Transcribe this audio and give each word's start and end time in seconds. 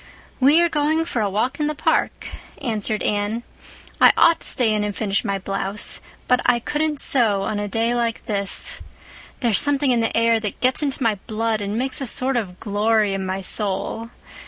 "We 0.39 0.59
are 0.63 0.67
going 0.67 1.05
for 1.05 1.21
a 1.21 1.29
walk 1.29 1.59
in 1.59 1.67
the 1.67 1.75
park," 1.75 2.25
answered 2.59 3.03
Anne. 3.03 3.43
"I 4.01 4.11
ought 4.17 4.39
to 4.39 4.47
stay 4.47 4.73
in 4.73 4.83
and 4.83 4.95
finish 4.95 5.23
my 5.23 5.37
blouse. 5.37 6.01
But 6.27 6.41
I 6.43 6.57
couldn't 6.57 6.99
sew 6.99 7.43
on 7.43 7.59
a 7.59 7.67
day 7.67 7.93
like 7.93 8.25
this. 8.25 8.81
There's 9.41 9.61
something 9.61 9.91
in 9.91 9.99
the 9.99 10.17
air 10.17 10.39
that 10.39 10.59
gets 10.59 10.81
into 10.81 11.03
my 11.03 11.19
blood 11.27 11.61
and 11.61 11.77
makes 11.77 12.01
a 12.01 12.07
sort 12.07 12.35
of 12.35 12.59
glory 12.59 13.13
in 13.13 13.27
my 13.27 13.41
soul. 13.41 14.09